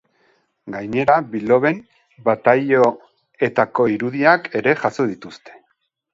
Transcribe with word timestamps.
Gainera, 0.75 1.17
biloben 1.33 1.77
bataioetako 2.31 3.87
irudiak 3.99 4.51
ere 4.63 4.77
jaso 4.83 5.09
dituzte. 5.15 5.57